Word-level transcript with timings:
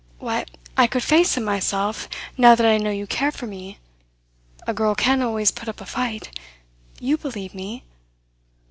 Why, 0.17 0.45
I 0.75 0.87
could 0.87 1.03
face 1.03 1.37
him 1.37 1.43
myself 1.43 2.09
now 2.35 2.55
that 2.55 2.65
I 2.65 2.79
know 2.79 2.89
you 2.89 3.05
care 3.05 3.31
for 3.31 3.45
me. 3.45 3.77
A 4.65 4.73
girl 4.73 4.95
can 4.95 5.21
always 5.21 5.51
put 5.51 5.69
up 5.69 5.79
a 5.79 5.85
fight. 5.85 6.35
You 6.99 7.17
believe 7.17 7.53
me? 7.53 7.83